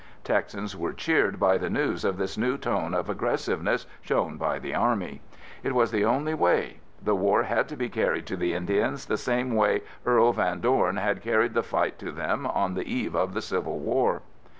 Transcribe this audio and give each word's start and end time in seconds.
Texans 0.23 0.75
were 0.75 0.93
cheered 0.93 1.39
by 1.39 1.59
the 1.59 1.69
news 1.69 2.03
of 2.03 2.17
this 2.17 2.35
new 2.35 2.57
tone 2.57 2.95
of 2.95 3.07
aggressiveness 3.07 3.85
shown 4.01 4.35
by 4.35 4.57
the 4.57 4.73
Army. 4.73 5.21
It 5.61 5.75
was 5.75 5.91
the 5.91 6.05
only 6.05 6.33
way. 6.33 6.79
The 7.03 7.13
war 7.13 7.43
had 7.43 7.67
to 7.69 7.75
be 7.77 7.87
carried 7.87 8.25
to 8.25 8.35
the 8.35 8.55
Indians 8.55 9.05
the 9.05 9.15
same 9.15 9.53
way 9.53 9.83
Earl 10.03 10.33
Van 10.33 10.59
Dorn 10.59 10.97
had 10.97 11.21
carried 11.21 11.53
the 11.53 11.61
fight 11.61 11.99
to 11.99 12.11
them 12.11 12.47
on 12.47 12.73
the 12.73 12.91
eve 12.91 13.13
of 13.13 13.35
the 13.35 13.43
Civil 13.43 13.77
War. 13.77 14.23